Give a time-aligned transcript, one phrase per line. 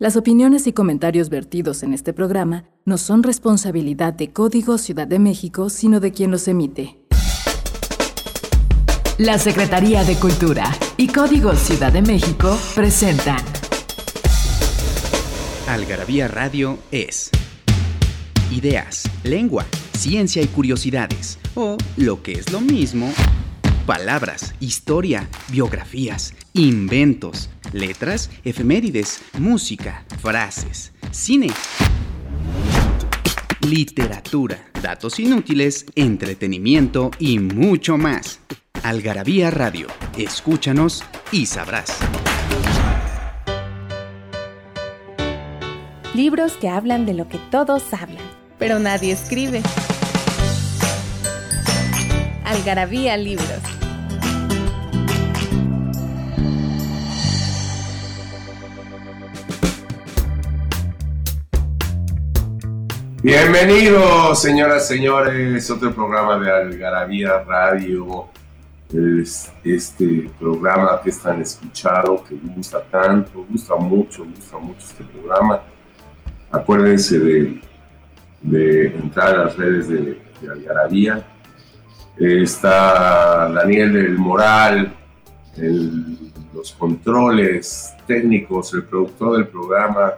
[0.00, 5.18] Las opiniones y comentarios vertidos en este programa no son responsabilidad de Código Ciudad de
[5.18, 6.96] México, sino de quien los emite.
[9.18, 13.44] La Secretaría de Cultura y Código Ciudad de México presentan.
[15.68, 17.30] Algarabía Radio es
[18.50, 23.12] ideas, lengua, ciencia y curiosidades, o lo que es lo mismo,
[23.84, 31.48] palabras, historia, biografías, inventos, letras, efemérides, música, frases, cine,
[33.66, 38.40] literatura, datos inútiles, entretenimiento y mucho más.
[38.82, 39.86] Algarabía Radio,
[40.18, 41.96] escúchanos y sabrás.
[46.14, 48.24] Libros que hablan de lo que todos hablan,
[48.58, 49.62] pero nadie escribe.
[52.44, 53.79] Algarabía Libros.
[63.30, 68.26] Bienvenidos, señoras, señores, otro programa de Algarabía Radio.
[69.62, 75.62] este programa que están escuchado, que gusta tanto, gusta mucho, gusta mucho este programa.
[76.50, 81.24] Acuérdense de, entrar a las redes de, de Algarabía.
[82.18, 84.92] Está Daniel del Moral,
[86.52, 90.14] los controles técnicos, el productor del programa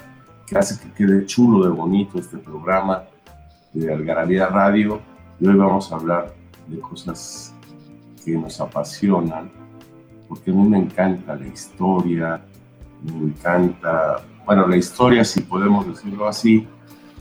[0.57, 3.05] hace que quede chulo de bonito este programa
[3.73, 5.01] de Algarabía Radio.
[5.41, 6.35] Y hoy vamos a hablar
[6.69, 7.55] de cosas
[8.25, 9.51] que nos apasionan,
[10.29, 12.41] porque a mí me encanta la historia,
[13.03, 16.67] me encanta, bueno, la historia, si podemos decirlo así,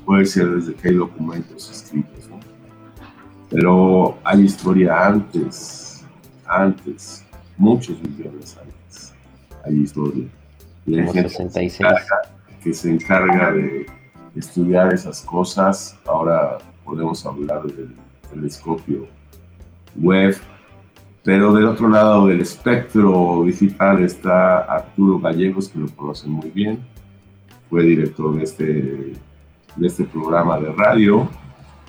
[0.05, 2.39] puede ser desde que hay documentos escritos, ¿no?
[3.49, 6.05] Pero hay historia antes,
[6.45, 7.25] antes,
[7.57, 9.13] muchos millones antes,
[9.65, 10.25] hay historia.
[10.85, 11.79] Y hay gente 66
[12.63, 13.87] que se encarga de
[14.35, 15.97] estudiar esas cosas.
[16.05, 17.95] Ahora podemos hablar del
[18.29, 19.07] telescopio
[19.95, 20.35] web,
[21.23, 26.79] pero del otro lado del espectro digital está Arturo Gallegos, que lo conocen muy bien,
[27.69, 29.13] fue director de este,
[29.75, 31.29] de este programa de radio.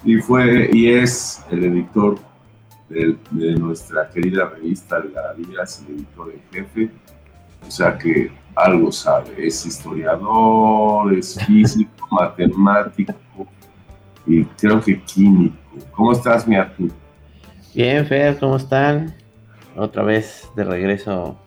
[0.05, 2.19] Y, fue, y es el editor
[2.89, 3.17] de,
[3.57, 5.13] nuestra querida revista de
[5.63, 6.91] es el editor en jefe,
[7.67, 13.15] o sea que algo sabe, es historiador, es físico, matemático
[14.27, 15.57] y creo que químico.
[15.93, 16.93] ¿Cómo estás, mi Arturo?
[17.75, 19.15] Bien, Fer, ¿cómo están?
[19.77, 21.39] Otra vez de regreso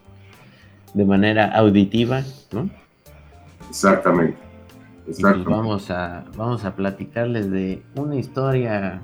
[0.93, 2.69] de manera auditiva, ¿no?
[3.69, 4.37] Exactamente.
[5.05, 5.51] Pues Exactamente.
[5.51, 9.01] vamos, a, vamos a platicarles de una historia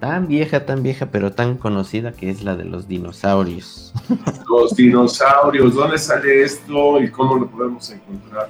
[0.00, 3.92] tan vieja, tan vieja, pero tan conocida que es la de los dinosaurios.
[4.48, 8.48] Los dinosaurios, ¿dónde sale esto y cómo lo podemos encontrar?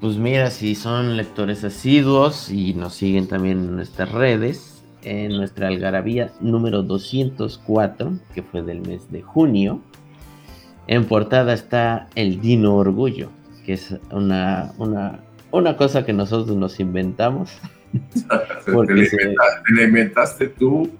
[0.00, 5.68] Pues mira, si son lectores asiduos y nos siguen también en nuestras redes, en nuestra
[5.68, 9.80] algarabía número 204, que fue del mes de junio,
[10.86, 13.28] en portada está el Dino Orgullo,
[13.64, 17.50] que es una, una, una cosa que nosotros nos inventamos.
[18.72, 19.08] Porque
[19.74, 20.90] ¿Te, inventaste, tú?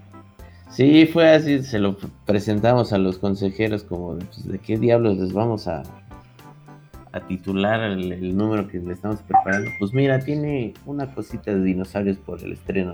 [0.70, 1.96] Sí, fue así, se lo
[2.26, 5.82] presentamos a los consejeros como de, pues, qué diablos les vamos a,
[7.12, 9.70] a titular el, número que le estamos preparando.
[9.78, 12.92] Pues mira, tiene una cosita de dinosaurios por el estreno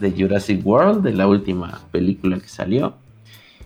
[0.00, 2.94] de, Jurassic World, de la última película que salió,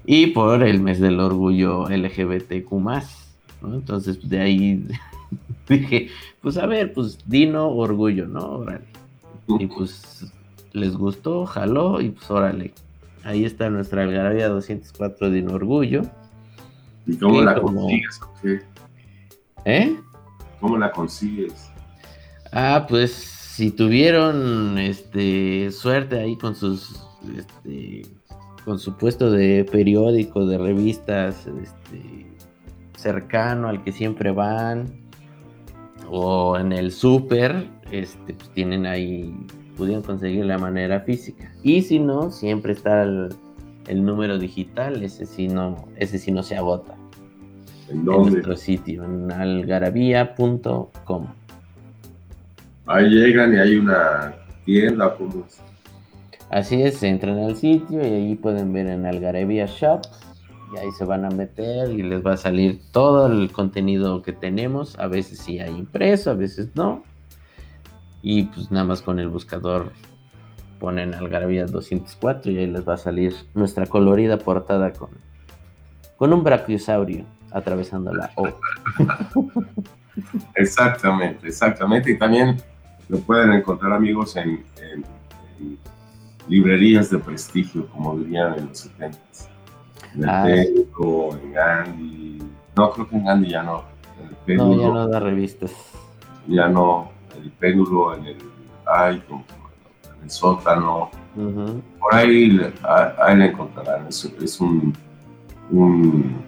[0.04, 2.72] y por el mes del orgullo LGBTQ+.
[3.62, 4.86] Entonces de ahí
[5.68, 6.08] dije,
[6.40, 8.40] pues a ver, pues Dino Orgullo, ¿no?
[8.40, 8.99] Órale.
[9.58, 10.32] Y pues
[10.72, 12.72] les gustó, jaló y pues órale.
[13.24, 16.02] Ahí está nuestra algarabía 204 de orgullo.
[17.06, 18.60] ¿Y cómo la consigues o qué?
[19.64, 19.96] ¿Eh?
[20.60, 21.70] ¿Cómo la consigues?
[22.52, 27.06] Ah, pues si tuvieron este suerte ahí con sus
[27.36, 28.02] este,
[28.64, 32.26] con su puesto de periódico, de revistas, este,
[32.96, 34.86] cercano al que siempre van,
[36.08, 39.34] o en el súper, este, pues tienen ahí,
[39.76, 41.52] pudieron conseguir la manera física.
[41.62, 43.30] Y si no, siempre está el,
[43.88, 46.94] número digital, ese sí no, ese sí no se agota.
[47.88, 48.28] ¿En dónde?
[48.28, 51.26] En nuestro sitio, en algarabía.com.
[52.86, 54.34] Ahí llegan y hay una
[54.64, 55.44] tienda, como
[56.50, 60.00] Así es, entran al sitio y ahí pueden ver en Algarabía Shop
[60.74, 64.32] y ahí se van a meter y les va a salir todo el contenido que
[64.32, 64.98] tenemos.
[64.98, 67.04] A veces sí hay impreso, a veces no.
[68.22, 69.92] Y pues nada más con el buscador
[70.78, 75.10] ponen Algarabía 204 y ahí les va a salir nuestra colorida portada con,
[76.16, 78.48] con un brachiosaurio atravesando la O.
[80.54, 82.10] Exactamente, exactamente.
[82.10, 82.56] Y también
[83.08, 84.64] lo pueden encontrar amigos en,
[86.48, 89.18] librerías de prestigio, como dirían en los 70
[90.14, 92.42] En el ah, en Gandhi.
[92.76, 93.84] No, creo que en Gandhi ya no.
[94.46, 95.72] En el no, ya no da revistas.
[96.48, 97.10] Ya no.
[97.36, 98.36] El péndulo, en el.
[98.86, 101.10] Ay, en el sótano.
[101.34, 102.58] Por ahí,
[103.18, 104.06] ahí la encontrarán.
[104.08, 104.92] Es, es un,
[105.70, 106.44] un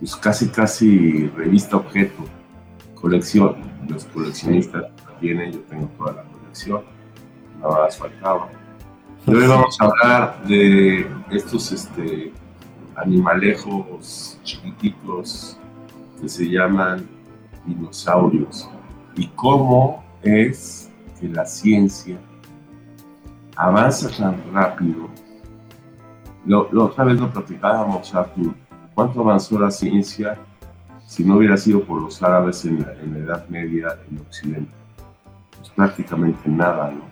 [0.00, 2.24] pues casi, casi revista objeto,
[2.94, 3.56] colección.
[3.86, 4.86] Los coleccionistas
[5.20, 6.82] tienen, yo tengo toda la colección,
[7.60, 8.48] nada más faltaba.
[9.26, 12.32] Y hoy vamos a hablar de estos este,
[12.96, 15.58] animalejos chiquititos
[16.20, 17.06] que se llaman
[17.66, 18.68] dinosaurios
[19.20, 20.90] y cómo es
[21.20, 22.16] que la ciencia
[23.54, 25.10] avanza tan rápido.
[26.46, 28.54] Lo, otra vez lo platicábamos, Arthur,
[28.94, 30.38] ¿cuánto avanzó la ciencia
[31.06, 34.72] si no hubiera sido por los árabes en la, Edad Media en Occidente?
[35.58, 37.02] Pues prácticamente nada, ¿no?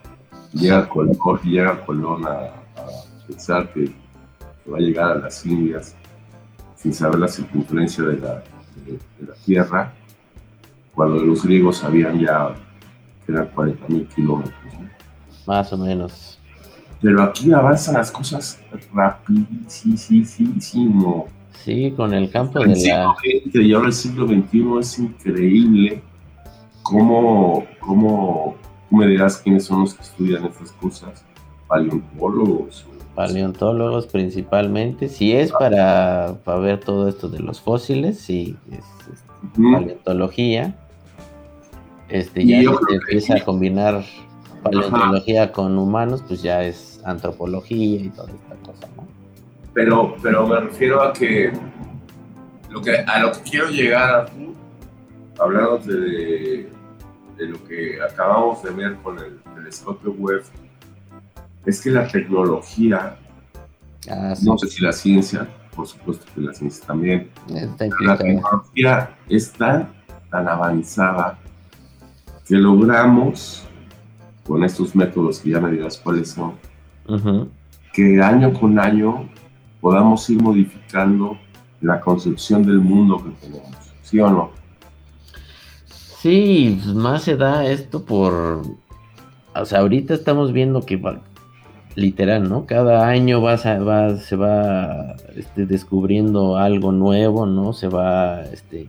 [0.58, 2.54] Llega Colón, llega Colón a,
[3.26, 3.92] pensar que,
[4.66, 5.94] va a llegar a las Indias
[6.74, 8.42] sin saber la circunferencia de la,
[8.86, 9.92] de la Tierra,
[10.98, 12.56] cuando los griegos sabían ya
[13.24, 14.54] que eran 40.000 kilómetros.
[15.46, 16.40] Más o menos.
[17.00, 18.60] Pero aquí avanzan las cosas
[18.92, 20.18] rapidísimo.
[21.52, 23.14] Sí, con el campo de la...
[23.22, 26.02] y ahora el siglo XXI es increíble
[26.82, 28.56] cómo, cómo,
[28.90, 31.24] me dirás quiénes son los que estudian estas cosas,
[31.68, 32.84] paleontólogos.
[33.14, 38.82] Paleontólogos principalmente, si es para, para ver todo esto de los fósiles, sí, es,
[39.54, 40.74] paleontología.
[42.08, 44.04] Este, ya se empieza a combinar
[44.62, 49.06] paleontología con humanos, pues ya es antropología y toda esta cosa, ¿no?
[49.74, 51.52] Pero, pero me refiero a que,
[52.70, 54.30] lo que a lo que quiero llegar,
[55.38, 56.68] hablando de,
[57.36, 60.42] de lo que acabamos de ver con el telescopio web,
[61.66, 63.16] es que la tecnología,
[64.10, 65.46] ah, no sé si la ciencia,
[65.76, 67.30] por supuesto que la ciencia también,
[68.00, 69.88] la tecnología está
[70.30, 71.38] tan avanzada
[72.48, 73.62] que logramos,
[74.46, 76.54] con estos métodos que ya me dirás cuáles son,
[77.92, 79.28] que año con año
[79.80, 81.38] podamos ir modificando
[81.80, 84.50] la concepción del mundo que tenemos, ¿sí o no?
[86.20, 88.62] Sí, más se da esto por,
[89.54, 91.00] o sea, ahorita estamos viendo que
[91.94, 92.64] literal, ¿no?
[92.64, 97.72] Cada año va, va se va este, descubriendo algo nuevo, ¿no?
[97.72, 98.88] Se va, este,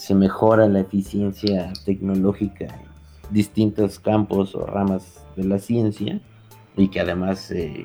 [0.00, 6.18] se mejora la eficiencia tecnológica en distintos campos o ramas de la ciencia
[6.74, 7.84] y que además eh,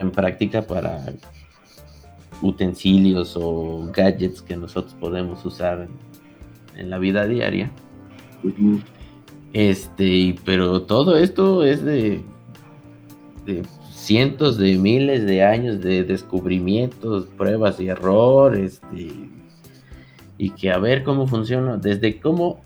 [0.00, 1.14] en práctica para
[2.42, 5.86] utensilios o gadgets que nosotros podemos usar
[6.76, 7.70] en, la vida diaria.
[9.52, 12.20] Este, pero todo esto es de,
[13.46, 19.39] de, cientos de miles de años de descubrimientos, pruebas y errores, este,
[20.40, 22.60] y que a ver cómo funciona, desde cómo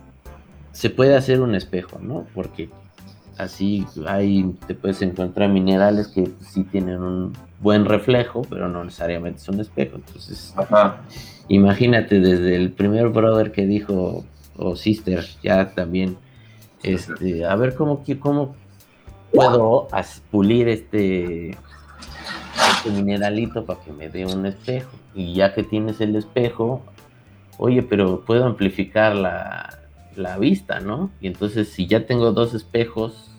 [0.70, 2.24] se puede hacer un espejo, ¿no?
[2.32, 2.70] Porque
[3.36, 9.40] así hay, te puedes encontrar minerales que sí tienen un buen reflejo, pero no necesariamente
[9.40, 9.96] son espejo.
[9.96, 10.54] Entonces,
[11.48, 14.24] imagínate desde el primer brother que dijo,
[14.56, 16.16] o sister, ya también,
[16.84, 18.54] este, a ver cómo, cómo
[19.32, 19.88] puedo
[20.30, 24.92] pulir este, este mineralito para que me dé un espejo.
[25.12, 26.84] Y ya que tienes el espejo,
[27.58, 29.78] oye, pero puedo amplificar la,
[30.16, 31.10] la vista, ¿no?
[31.20, 33.30] Y entonces si ya tengo dos espejos,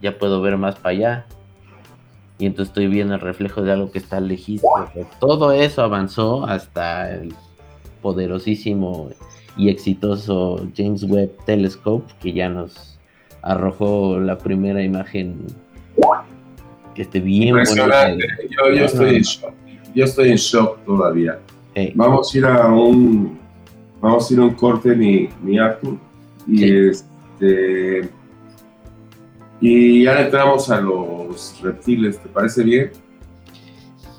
[0.00, 1.26] ya puedo ver más para allá.
[2.38, 4.70] Y entonces estoy viendo el reflejo de algo que está lejísimo.
[5.18, 7.34] Todo eso avanzó hasta el
[8.00, 9.10] poderosísimo
[9.56, 12.98] y exitoso James Webb Telescope, que ya nos
[13.42, 15.46] arrojó la primera imagen
[16.94, 18.24] que esté bien Impresionante.
[18.50, 19.52] Yo, yo, estoy en shock.
[19.94, 21.40] Yo estoy en shock todavía.
[21.94, 23.37] Vamos a ir a un
[24.00, 25.96] vamos a ir a un corte mi, mi Arthur
[26.46, 28.08] y este.
[29.60, 32.92] Y ya entramos a los reptiles, ¿te parece bien?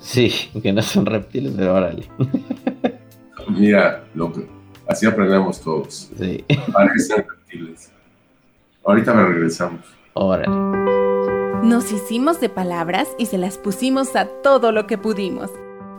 [0.01, 0.31] Sí,
[0.62, 2.03] que no son reptiles, pero órale.
[3.50, 4.45] Mira, lo que,
[4.88, 6.12] así aprendemos todos.
[6.17, 6.43] Sí.
[6.74, 7.91] Parecen reptiles.
[8.83, 9.81] Ahorita me regresamos.
[10.13, 10.50] Órale.
[11.63, 15.51] Nos hicimos de palabras y se las pusimos a todo lo que pudimos.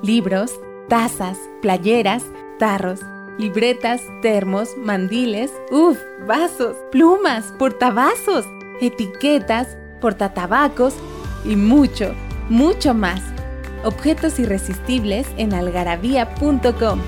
[0.03, 0.53] Libros,
[0.89, 2.25] tazas, playeras,
[2.59, 3.01] tarros
[3.41, 8.47] libretas, termos, mandiles, uff, vasos, plumas, portavasos,
[8.81, 10.95] etiquetas, portatabacos
[11.45, 12.13] y mucho,
[12.51, 13.23] mucho más.
[13.83, 17.01] Objetos irresistibles en algarabía.com.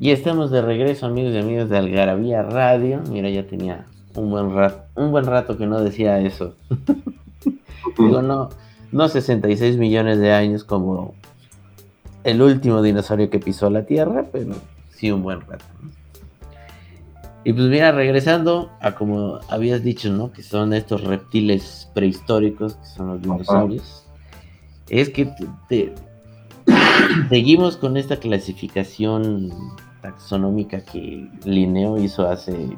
[0.00, 3.02] Y estamos de regreso, amigos y amigas de Algarabía Radio.
[3.10, 6.54] Mira, ya tenía un buen rato, un buen rato que no decía eso.
[7.98, 8.50] Digo, no,
[8.92, 11.14] no 66 millones de años como
[12.24, 14.54] el último dinosaurio que pisó la Tierra, pero
[14.90, 15.64] sí un buen rato.
[17.42, 20.30] Y pues mira, regresando a como habías dicho, ¿no?
[20.30, 24.04] Que son estos reptiles prehistóricos, que son los dinosaurios.
[24.90, 25.32] Es que
[27.30, 29.50] seguimos con esta clasificación
[30.02, 32.76] taxonómica que Linneo hizo hace,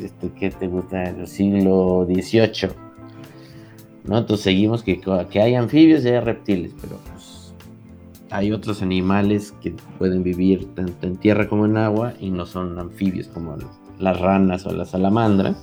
[0.00, 1.04] este, ¿qué te gusta?
[1.04, 2.70] En el siglo XVIII.
[4.04, 4.18] ¿no?
[4.18, 7.54] Entonces seguimos que, que hay anfibios y hay reptiles, pero pues,
[8.30, 12.78] hay otros animales que pueden vivir tanto en tierra como en agua y no son
[12.78, 13.56] anfibios como
[13.98, 15.56] las ranas o las salamandras.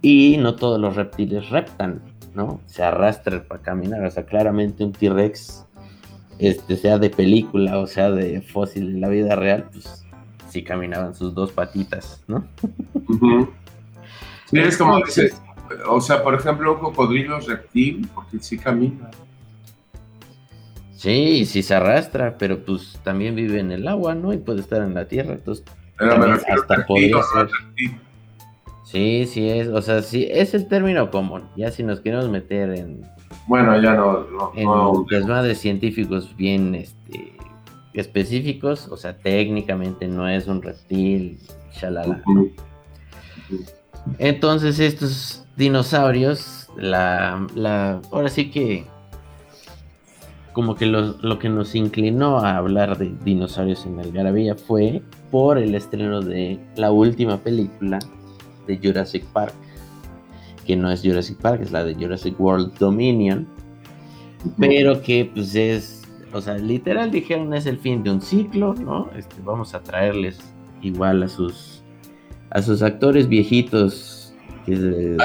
[0.00, 2.02] Y no todos los reptiles reptan,
[2.34, 2.60] ¿no?
[2.66, 4.04] Se arrastran para caminar.
[4.04, 5.66] O sea, claramente un T-Rex
[6.38, 10.04] este, sea de película o sea de fósil en la vida real, pues
[10.48, 12.46] sí caminaban sus dos patitas, ¿no?
[14.50, 15.40] Sí, es como dices,
[15.88, 19.10] o sea, por ejemplo, un cocodrilo reptil, porque sí camina.
[20.96, 24.32] Sí, sí se arrastra, pero pues también vive en el agua, ¿no?
[24.32, 25.64] Y puede estar en la tierra, entonces
[25.98, 27.48] hasta podría ser.
[28.84, 31.44] Sí, sí es, o sea, sí es el término común.
[31.56, 33.06] Ya si nos queremos meter en
[33.46, 34.26] bueno, ya no.
[34.30, 37.32] no en no, científicos bien este,
[38.00, 41.38] específicos, o sea, técnicamente no es un reptil,
[41.72, 42.22] shalala.
[44.18, 48.86] Entonces, estos dinosaurios, la, la, ahora sí que
[50.52, 55.56] como que lo, lo, que nos inclinó a hablar de dinosaurios en Algarabía fue por
[55.56, 58.00] el estreno de la última película
[58.66, 59.54] de Jurassic Park
[60.68, 63.48] que no es Jurassic Park, es la de Jurassic World Dominion,
[64.58, 65.97] pero que pues es,
[66.32, 69.10] o sea, literal dijeron es el fin de un ciclo, ¿no?
[69.16, 70.38] Este, vamos a traerles
[70.82, 71.82] igual a sus
[72.50, 75.16] a sus actores viejitos, que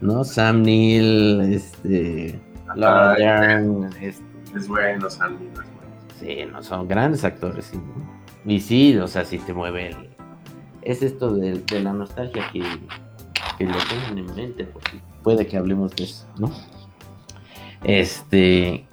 [0.00, 0.24] ¿no?
[0.24, 2.40] Sam Neill, este,
[2.74, 4.24] Laura Dern, este,
[4.56, 5.52] es bueno, Sam Neill
[6.18, 7.78] Sí, no, son grandes actores, sí,
[8.44, 9.94] Y sí, o sea, sí te mueve
[10.82, 12.62] Es esto de la nostalgia que
[13.58, 16.50] que lo tengan en mente, porque puede que hablemos de eso, ¿no?
[17.82, 18.87] Este.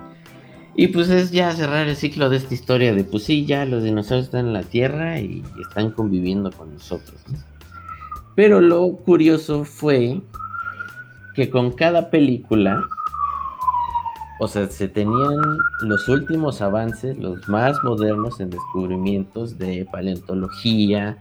[0.76, 3.84] Y pues es ya cerrar el ciclo de esta historia de pues sí, ya los
[3.84, 7.20] dinosaurios están en la Tierra y están conviviendo con nosotros.
[8.36, 10.22] Pero lo curioso fue
[11.34, 12.84] que con cada película,
[14.40, 15.40] o sea, se tenían
[15.82, 21.18] los últimos avances, los más modernos en descubrimientos de paleontología,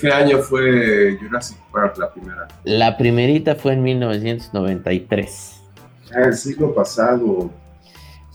[0.00, 2.48] ¿Qué año fue Jurassic Park la primera?
[2.64, 5.62] La primerita fue en 1993.
[6.14, 7.50] Ah, el siglo pasado.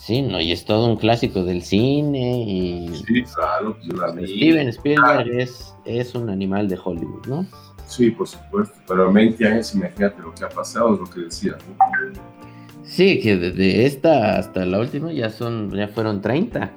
[0.06, 2.94] Sí, no, y es todo un clásico del cine y...
[3.08, 3.78] Sí, claro,
[4.22, 7.46] Steven Spielberg es, es un animal de Hollywood, ¿no?
[7.88, 11.58] Sí, por supuesto, pero 20 años, imagínate lo que ha pasado, es lo que decía,
[12.84, 16.70] Sí, que desde esta hasta la última ya son, ya fueron 30,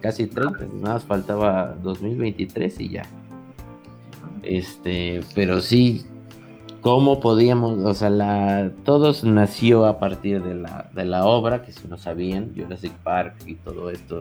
[0.00, 3.06] casi 30, nada más faltaba 2023 y ya.
[4.42, 6.04] Este, pero sí,
[6.84, 7.78] ¿cómo podíamos?
[7.78, 11.96] O sea, la, todos nació a partir de la, de la obra, que si no
[11.96, 14.20] sabían, Jurassic Park y todo esto,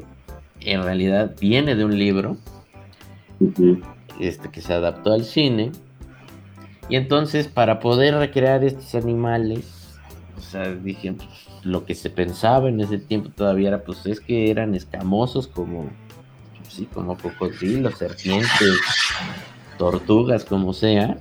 [0.62, 2.38] en realidad viene de un libro
[4.22, 5.74] este, que se adaptó al cine.
[6.88, 10.00] Y entonces, para poder recrear estos animales,
[10.38, 11.30] o sea, dije, pues,
[11.64, 15.90] lo que se pensaba en ese tiempo todavía era, pues es que eran escamosos como,
[16.70, 18.80] sí, como cocodrilos, serpientes,
[19.78, 21.18] tortugas, como sea,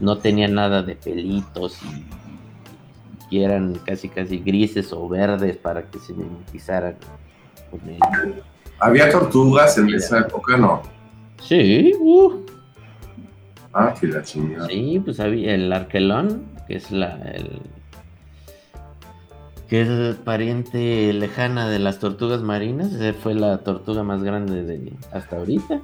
[0.00, 1.78] no tenían nada de pelitos
[3.30, 6.96] y, eran casi casi grises o verdes para que se mimetizaran
[7.70, 7.80] con
[8.78, 10.82] ¿Había tortugas en esa época, no?
[11.42, 12.46] Sí, uh.
[13.72, 14.68] Ah, que la chingada.
[14.68, 17.60] Sí, pues había el arquelón, que es la el,
[19.68, 25.36] que es pariente lejana de las tortugas marinas, fue la tortuga más grande de hasta
[25.36, 25.80] ahorita.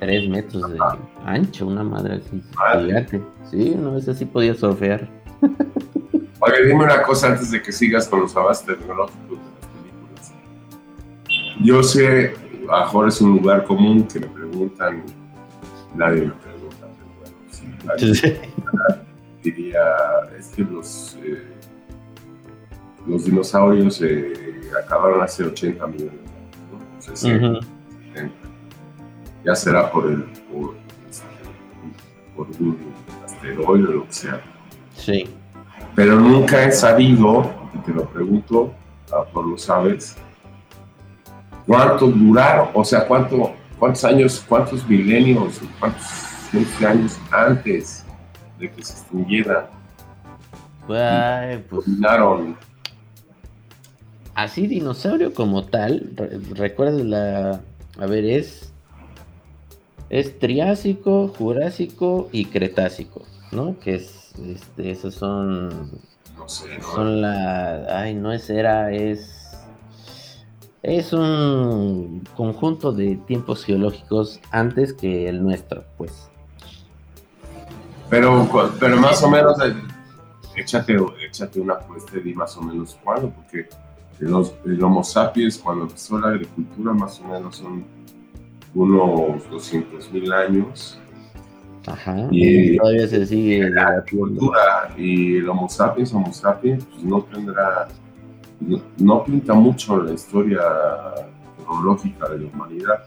[0.00, 0.78] Tres metros de
[1.24, 2.42] ancho, una madre así.
[2.86, 3.22] Fíjate.
[3.50, 5.08] Sí, una vez así podía surfear.
[6.40, 10.32] Oye, dime una cosa antes de que sigas con los avances tecnológicos de las películas.
[11.62, 12.34] Yo sé,
[12.70, 15.02] a mejor es un lugar común que me preguntan,
[15.94, 18.32] nadie me pregunta, pero bueno, sí,
[19.42, 19.80] diría,
[20.38, 21.46] es que los, eh,
[23.06, 24.32] los dinosaurios eh,
[24.84, 26.12] acabaron hace 80 millones
[27.22, 27.75] de años, ¿no?
[29.46, 30.74] Ya será por el por,
[32.60, 32.76] un
[33.24, 34.40] asteroide o lo que sea.
[34.94, 35.24] Sí.
[35.94, 38.74] Pero nunca he sabido, y te lo pregunto,
[39.12, 40.16] a lo lo sabes,
[41.66, 42.68] ¿Cuánto duraron?
[42.74, 48.04] O sea, ¿cuánto, ¿cuántos años, cuántos milenios, cuántos años antes
[48.60, 49.68] de que se extinguiera?
[50.88, 52.56] Ay, pues, Dominaron.
[54.36, 57.60] así dinosaurio como tal, re- recuerda la...
[57.98, 58.72] A ver, es...
[60.08, 63.22] Es Triásico, Jurásico y Cretácico,
[63.52, 63.78] ¿no?
[63.80, 64.32] Que es...
[64.38, 65.90] Este, esos son...
[66.36, 66.84] No sé, ¿no?
[66.84, 68.00] Son la...
[68.00, 69.32] Ay, no es era, es...
[70.82, 76.30] Es un conjunto de tiempos geológicos antes que el nuestro, pues.
[78.08, 78.48] Pero,
[78.78, 79.74] pero más o menos, eh,
[80.54, 80.96] échate,
[81.26, 83.68] échate una apuesta y más o menos cuándo, porque
[84.20, 87.84] los, el Homo sapiens, cuando empezó la agricultura, más o menos son
[88.74, 90.98] unos 200 mil años.
[91.86, 92.26] Ajá.
[92.30, 97.22] Y- Y todavía se sigue La agricultura y el Homo sapiens, Homo sapiens, pues no
[97.22, 97.88] tendrá,
[98.60, 100.60] no, no pinta mucho la historia
[101.64, 103.04] cronológica de la humanidad.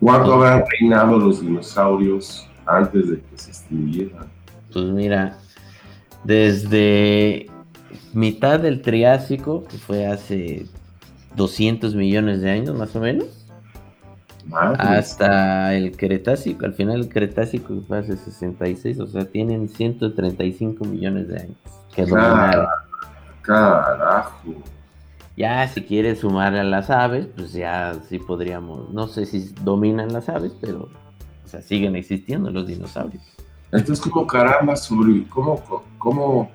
[0.00, 4.26] ¿Cuánto habrán reinado los dinosaurios antes de que se extinguieran?
[4.72, 5.38] Pues mira,
[6.24, 7.46] desde
[8.14, 10.66] mitad del Triásico, que fue hace
[11.36, 13.37] 200 millones de años más o menos,
[14.52, 21.28] Hasta el Cretácico, al final el Cretácico fue hace 66, o sea, tienen 135 millones
[21.28, 21.56] de años
[21.94, 22.66] que dominaron.
[23.42, 24.54] Carajo.
[25.36, 30.12] Ya si quieres sumar a las aves, pues ya sí podríamos, no sé si dominan
[30.12, 30.88] las aves, pero
[31.44, 33.22] o sea, siguen existiendo los dinosaurios.
[33.70, 35.62] Entonces, ¿cómo caramba sobre cómo,
[35.98, 36.50] cómo,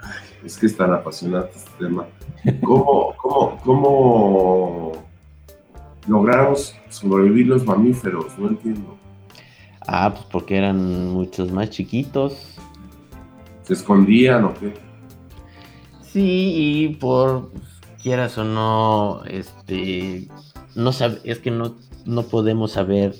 [0.00, 2.06] Ay, es que es tan apasionante este tema,
[2.62, 5.05] cómo, cómo, cómo
[6.06, 8.38] logramos sobrevivir los mamíferos?
[8.38, 8.96] No entiendo.
[9.86, 12.56] Ah, pues porque eran muchos más chiquitos.
[13.62, 14.74] ¿Se escondían o qué?
[16.02, 17.50] Sí, y por
[18.02, 20.28] quieras o no, este,
[20.74, 23.14] no sabe, es que no, no podemos saber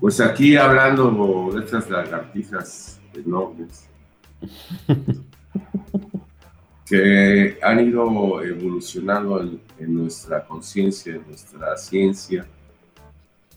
[0.01, 3.88] Pues aquí hablando de estas lagartijas enormes
[6.87, 12.46] que han ido evolucionando en, nuestra conciencia, en nuestra ciencia,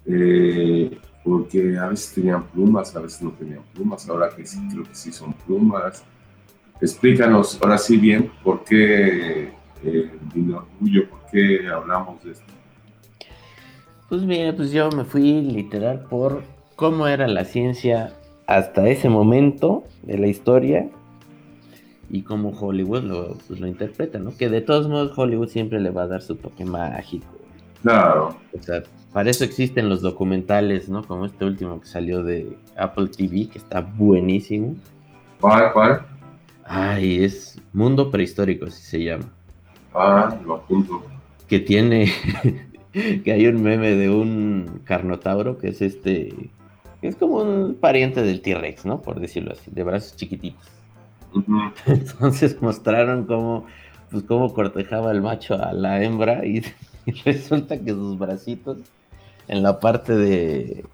[0.05, 4.83] eh, porque a veces tenían plumas, a veces no tenían plumas, ahora que sí, creo
[4.83, 6.03] que sí son plumas.
[6.81, 12.53] Explícanos ahora sí bien por qué eh, orgullo, por qué hablamos de esto.
[14.07, 16.41] Pues mira, pues yo me fui literal por
[16.75, 18.15] cómo era la ciencia
[18.47, 20.89] hasta ese momento de la historia
[22.09, 24.35] y cómo Hollywood lo, pues, lo interpreta, ¿no?
[24.35, 27.27] Que de todos modos Hollywood siempre le va a dar su toque mágico.
[27.81, 31.03] Claro, O sea, para eso existen los documentales, ¿no?
[31.03, 34.75] Como este último que salió de Apple TV, que está buenísimo.
[35.39, 36.01] ¿cuál, cuál?
[36.65, 39.25] Ay, es Mundo Prehistórico, así se llama.
[39.93, 41.03] Ah, lo apunto.
[41.47, 42.11] que tiene
[43.23, 46.51] que hay un meme de un carnotauro que es este,
[47.01, 49.01] que es como un pariente del T-Rex, ¿no?
[49.01, 50.78] Por decirlo así, de brazos chiquititos.
[51.85, 53.65] Entonces mostraron cómo,
[54.11, 56.63] pues cómo cortejaba el macho a la hembra y,
[57.25, 58.77] resulta que sus bracitos
[59.47, 60.85] en la parte de,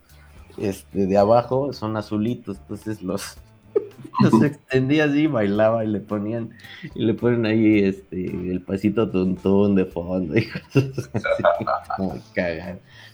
[0.57, 3.37] este, de abajo son azulitos, entonces los,
[4.21, 6.51] los extendía así, bailaba y le ponían,
[6.93, 11.09] y le ponen ahí este el pasito tontón de fondo y cosas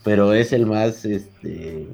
[0.03, 1.87] Pero es el más este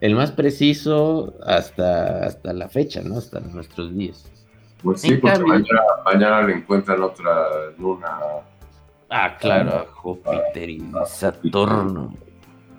[0.00, 3.18] el más preciso hasta, hasta la fecha, ¿no?
[3.18, 4.30] Hasta nuestros días.
[4.82, 5.42] Pues sí, porque
[6.04, 8.18] mañana, le encuentran otra luna.
[9.10, 12.14] Ah, claro, a Júpiter y Saturno.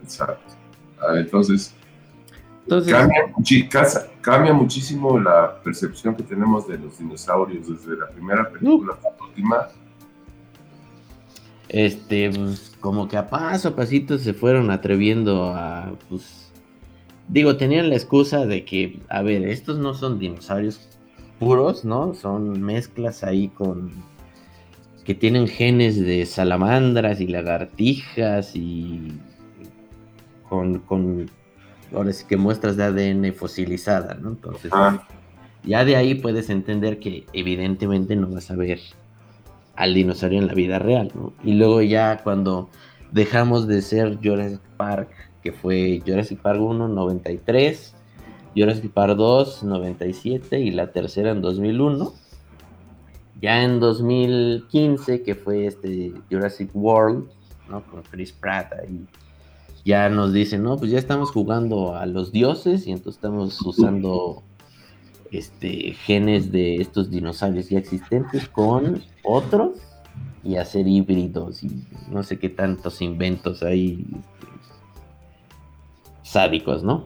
[0.01, 0.53] Exacto.
[1.01, 1.75] Ah, entonces,
[4.21, 9.25] cambia, muchísimo la percepción que tenemos de los dinosaurios desde la primera película hasta la
[9.25, 9.67] última.
[11.67, 16.48] Este, pues, como que a paso a pasito se fueron atreviendo a, pues,
[17.29, 20.79] digo, tenían la excusa de que, a ver, estos no son dinosaurios
[21.39, 22.13] puros, ¿no?
[22.13, 23.91] Son mezclas ahí con
[25.05, 29.13] que tienen genes de salamandras y lagartijas y
[30.47, 31.31] con, con
[31.95, 34.29] ahora sí que muestras de ADN fosilizada, ¿no?
[34.29, 35.07] Entonces, ah.
[35.63, 38.79] ya de ahí puedes entender que evidentemente no vas a ver
[39.75, 41.33] al dinosaurio en la vida real, ¿no?
[41.43, 42.69] Y luego ya cuando
[43.11, 45.09] dejamos de ser Jurassic Park,
[45.41, 47.95] que fue Jurassic Park 1, 93,
[48.55, 52.13] Jurassic Park 2, 97 y la tercera en 2001.
[53.41, 57.29] Ya en 2015, que fue este Jurassic World,
[57.69, 57.83] ¿no?
[57.83, 59.07] Con Chris Pratt ahí
[59.85, 64.43] ya nos dicen, no, pues ya estamos jugando a los dioses y entonces estamos usando
[65.31, 69.79] este genes de estos dinosaurios ya existentes con otros
[70.43, 74.48] y hacer híbridos y no sé qué tantos inventos hay este,
[76.29, 77.05] sádicos, ¿no?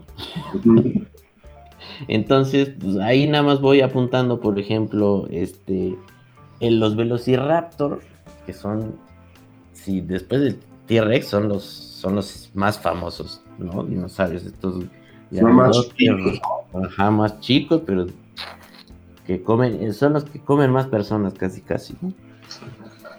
[2.07, 5.95] Entonces, pues ahí nada más voy apuntando, por ejemplo, este,
[6.59, 8.01] en los Velociraptor,
[8.45, 8.95] que son,
[9.71, 13.85] si después del T-Rex son los son los más famosos, ¿no?
[13.85, 14.83] Dinosaurios, estos
[15.33, 16.41] son más chicos.
[16.73, 18.07] Ajá, más chicos, pero
[19.25, 22.11] que comen, eh, son los que comen más personas casi casi, ¿no?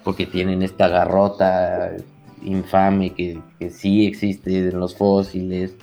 [0.05, 1.93] Porque tienen esta garrota
[2.43, 5.75] infame que, que sí existe en los fósiles,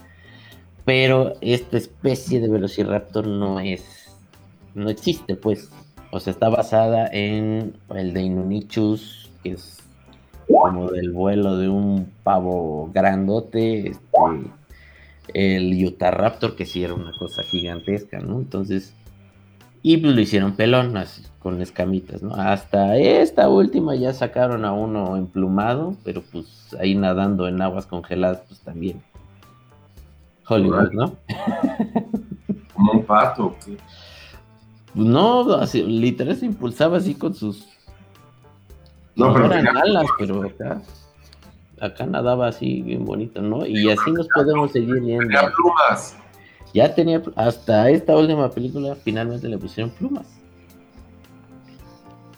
[0.86, 4.16] pero esta especie de Velociraptor no es,
[4.74, 5.70] no existe, pues.
[6.14, 9.78] O sea, está basada en el de Inunichus, que es
[10.48, 14.02] como del vuelo de un pavo grandote, este,
[15.34, 18.40] el Utah Raptor, que sí era una cosa gigantesca, ¿no?
[18.40, 18.94] Entonces,
[19.82, 22.36] y pues lo hicieron pelón, así, con escamitas, ¿no?
[22.36, 28.44] Hasta esta última ya sacaron a uno emplumado, pero pues ahí nadando en aguas congeladas,
[28.48, 29.02] pues también.
[30.52, 31.16] Hollywood, ¿no?
[32.74, 33.78] Como un pato, ¿qué?
[34.94, 37.66] No, así, literal se impulsaba así con sus
[39.16, 40.82] no, pero eran alas, pero acá,
[41.80, 43.66] acá nadaba así bien bonito, ¿no?
[43.66, 45.28] Y así nos podemos seguir viendo.
[45.28, 46.18] Tenía plumas.
[46.74, 50.26] Ya tenía, hasta esta última película finalmente le pusieron plumas.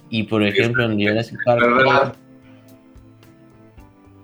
[0.09, 2.11] Y por ejemplo en Jurassic Park 3,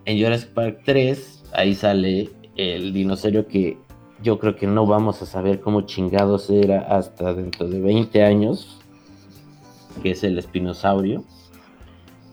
[0.05, 3.77] en Jurassic Park 3, ahí sale el dinosaurio que
[4.21, 8.79] yo creo que no vamos a saber cómo chingados era hasta dentro de 20 años,
[10.01, 11.23] que es el espinosaurio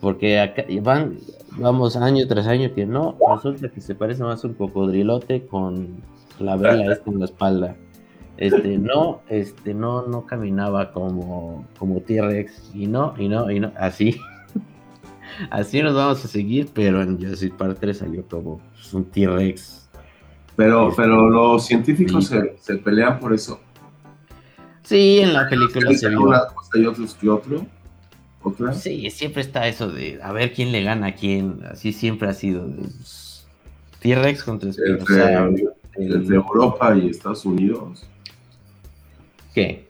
[0.01, 1.17] porque acá van,
[1.57, 6.01] vamos año tras año que no, resulta que se parece más a un cocodrilote con
[6.39, 7.75] la vela esta en la espalda.
[8.37, 13.71] Este, no, este, no, no caminaba como, como T-Rex, y no, y no, y no,
[13.77, 14.15] así.
[15.49, 18.61] así nos vamos a seguir, pero en Jurassic Park 3 salió como
[18.93, 19.86] un T-Rex.
[20.57, 23.61] Pero, pero los científicos se, pelean por eso.
[24.81, 26.23] Sí, en la película se vio.
[26.23, 27.67] Una cosa y otros que otro.
[28.73, 31.59] Sí, siempre está eso de a ver quién le gana a quién.
[31.71, 32.67] Así siempre ha sido.
[33.99, 35.75] T-Rex contra Spinosaurio.
[35.95, 38.07] Entre, Europa y Estados Unidos.
[39.53, 39.87] ¿Qué?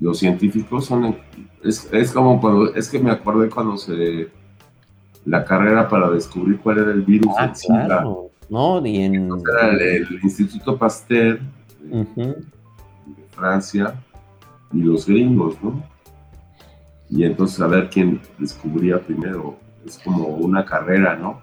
[0.00, 1.16] Los científicos son.
[1.62, 2.74] Es, es como cuando.
[2.74, 4.28] Es que me acuerdo cuando se.
[5.24, 7.32] La carrera para descubrir cuál era el virus.
[7.38, 8.30] Ah, claro.
[8.54, 9.14] No, y en.
[9.14, 11.40] El, Instituto Pasteur
[11.82, 12.36] de
[13.30, 14.00] Francia
[14.72, 15.82] y los gringos, ¿no?
[17.10, 19.56] y entonces a ver quién descubría primero.
[19.84, 21.42] Es como una carrera, ¿no?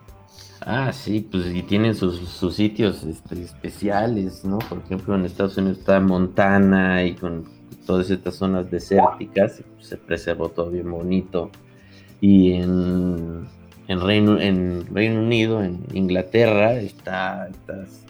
[0.61, 4.59] Ah, sí, pues y tienen sus, sitios este, especiales, ¿no?
[4.59, 7.43] Por ejemplo, en Estados Unidos está Montana y con
[7.85, 11.51] todas estas zonas desérticas, se preservó todo bien bonito.
[12.21, 13.40] Y en,
[13.91, 17.49] en Reino, en Reino Unido, en Inglaterra, está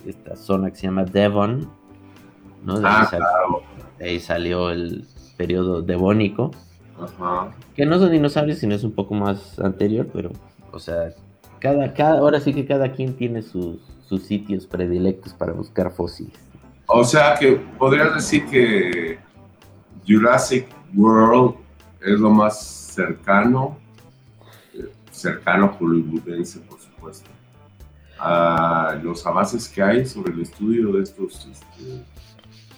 [0.06, 1.70] esta, zona que se llama Devon,
[2.64, 2.80] ¿no?
[2.80, 3.64] De, Ah, ahí, sal- claro.
[3.98, 5.06] de ahí salió el
[5.38, 6.52] periodo devónico,
[7.00, 7.52] Ajá.
[7.76, 10.30] que no son dinosaurios, sino es un poco más anterior, pero,
[10.72, 11.10] o sea,
[11.60, 16.38] cada, cada, ahora sí que cada quien tiene sus, sus sitios predilectos para buscar fósiles.
[16.88, 19.18] O sea que podrías decir que
[20.08, 21.56] Jurassic World
[22.02, 23.78] es lo más cercano,
[25.12, 27.30] cercano hollywoodense, por supuesto,
[28.20, 32.04] a los avances que hay sobre el estudio de estos este,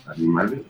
[0.07, 0.61] animales.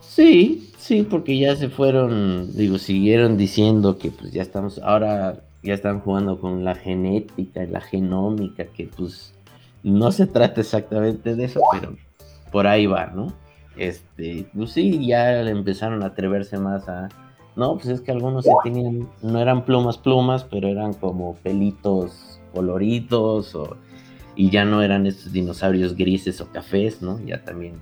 [0.00, 5.74] Sí, sí, porque ya se fueron, digo, siguieron diciendo que pues ya estamos, ahora ya
[5.74, 9.34] están jugando con la genética y la genómica, que pues
[9.82, 11.96] no se trata exactamente de eso, pero
[12.50, 13.32] por ahí va, ¿no?
[13.76, 17.08] Este, pues sí, ya empezaron a atreverse más a,
[17.56, 22.38] no, pues es que algunos sí tenían, no eran plumas plumas, pero eran como pelitos
[22.52, 23.76] coloridos o,
[24.34, 27.18] y ya no eran estos dinosaurios grises o cafés, ¿no?
[27.24, 27.74] Ya también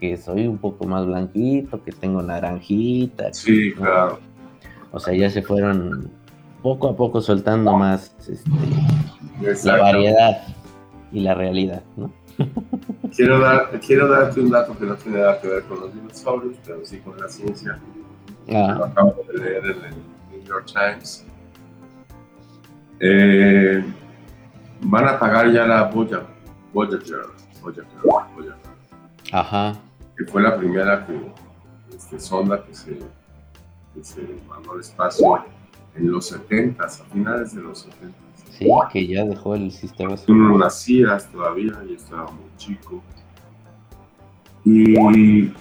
[0.00, 3.32] que soy un poco más blanquito, que tengo naranjita.
[3.32, 3.82] Sí, ¿no?
[3.82, 4.18] claro.
[4.92, 6.10] O sea, ya se fueron
[6.62, 8.14] poco a poco soltando más
[9.40, 10.42] este, la variedad
[11.12, 12.10] y la realidad, ¿no?
[13.14, 16.54] Quiero, dar, quiero darte un dato que no tiene nada que ver con los dinosaurios,
[16.64, 17.78] pero sí con la ciencia.
[18.48, 19.94] Lo Ah, acabo de leer en el
[20.30, 21.24] New York Times.
[23.00, 23.84] Eh,
[24.80, 26.24] van a pagar ya la Voyager,
[26.72, 27.26] Voyager,
[27.62, 27.86] Voyager,
[28.34, 28.54] Voyager,
[29.32, 29.76] ajá.
[30.16, 31.32] que fue la primera que,
[31.94, 32.98] este, sonda que se,
[33.94, 35.44] que se mandó al espacio
[35.94, 38.16] en los 70 a finales de los 70
[38.50, 43.00] Sí, que ya dejó el sistema Tú no nacías todavía, yo estaba muy chico.
[44.64, 45.52] Y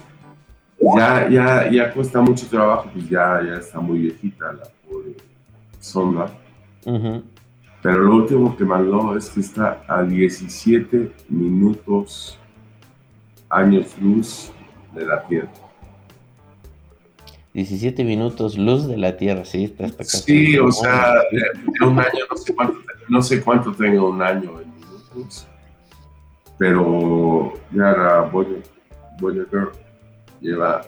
[0.79, 5.15] ya, ya, ya cuesta mucho trabajo, pues ya, ya está muy viejita la pobre
[5.79, 6.31] sonda.
[7.81, 12.37] Pero lo último que mandó es que está a 17 minutos
[13.49, 14.51] años luz
[14.93, 15.49] de la Tierra.
[17.53, 21.39] 17 minutos luz de la Tierra, sí, está, casi- Sí, o sea, de,
[21.79, 22.77] de un año, no sé cuánto,
[23.09, 25.47] no sé cuánto tenga un año en minutos,
[26.57, 28.63] pero ya Voyager,
[29.19, 29.69] Voyager
[30.41, 30.81] lleva,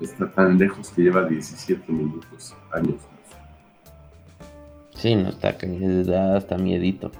[0.00, 2.96] está tan lejos que lleva 17 minutos, años.
[4.94, 5.66] Sí, no está, ca-
[6.06, 7.10] da hasta miedito.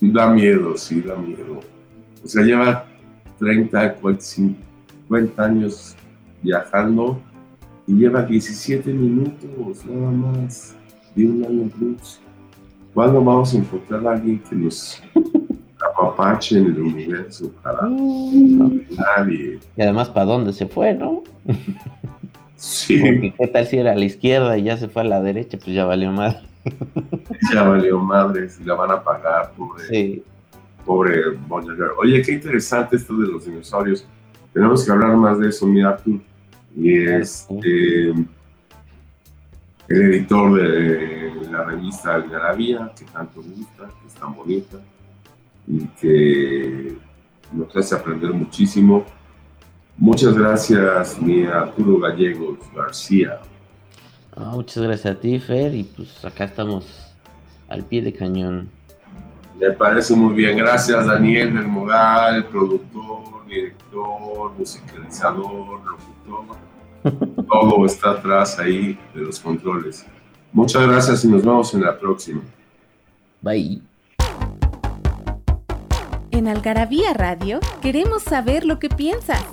[0.00, 1.60] Da miedo, sí, da miedo.
[2.24, 2.86] O sea, lleva
[3.38, 5.96] 30, 50 años
[6.42, 7.20] viajando
[7.86, 10.76] y lleva 17 minutos nada más
[11.14, 12.20] de un año luz.
[12.94, 15.02] ¿Cuándo vamos a encontrar a alguien que nos
[16.00, 17.52] apapache en el universo?
[17.62, 19.58] Para nadie.
[19.76, 21.22] Y además, ¿para dónde se fue, no?
[22.56, 25.22] Sí, Porque qué tal si era a la izquierda y ya se fue a la
[25.22, 26.36] derecha, pues ya valió más.
[27.52, 29.84] ya valió madres y la van a pagar, pobre.
[29.88, 30.22] Sí.
[30.84, 31.92] pobre Voyager.
[31.98, 34.06] Oye, qué interesante esto de los dinosaurios.
[34.52, 36.20] Tenemos que hablar más de eso, mira tú.
[36.76, 38.12] Y es eh,
[39.88, 44.78] el editor de la revista Algarabía, que tanto gusta, que es tan bonita
[45.66, 46.96] y que
[47.52, 49.04] nos hace aprender muchísimo.
[49.96, 53.40] Muchas gracias, mi Arturo Gallegos García.
[54.36, 56.86] Ah, muchas gracias a ti, Fer, y pues acá estamos
[57.68, 58.70] al pie de cañón.
[59.58, 60.56] Me parece muy bien.
[60.56, 66.56] Gracias, Daniel del Moral, productor, director, musicalizador, locutor.
[67.46, 70.06] Todo está atrás ahí de los controles.
[70.52, 72.40] Muchas gracias y nos vemos en la próxima.
[73.42, 73.89] Bye.
[76.40, 79.44] En Algarabía Radio queremos saber lo que piensas.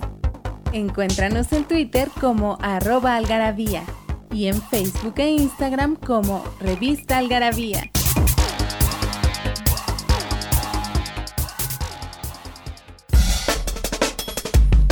[0.71, 3.83] Encuéntranos en Twitter como arroba algarabía
[4.31, 7.91] y en Facebook e Instagram como revista algarabía.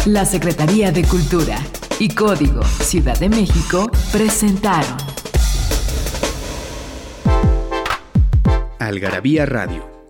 [0.06, 1.58] La Secretaría de Cultura
[1.98, 4.98] y Código Ciudad de México presentaron
[8.80, 9.95] Algarabía Radio,